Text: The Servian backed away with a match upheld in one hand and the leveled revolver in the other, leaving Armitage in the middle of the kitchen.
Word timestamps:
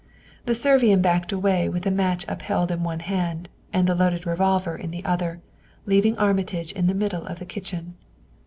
The 0.47 0.55
Servian 0.55 0.99
backed 0.99 1.31
away 1.31 1.69
with 1.69 1.85
a 1.85 1.91
match 1.91 2.25
upheld 2.27 2.71
in 2.71 2.81
one 2.81 3.01
hand 3.01 3.49
and 3.71 3.85
the 3.85 3.93
leveled 3.93 4.25
revolver 4.25 4.75
in 4.75 4.89
the 4.89 5.05
other, 5.05 5.41
leaving 5.85 6.17
Armitage 6.17 6.71
in 6.71 6.87
the 6.87 6.95
middle 6.95 7.27
of 7.27 7.37
the 7.37 7.45
kitchen. 7.45 7.93